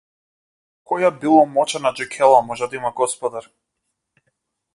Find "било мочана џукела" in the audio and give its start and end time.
1.25-2.41